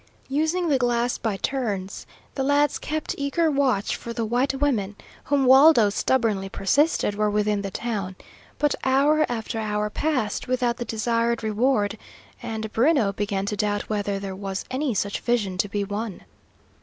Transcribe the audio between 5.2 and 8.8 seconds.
whom Waldo stubbornly persisted were within the town; but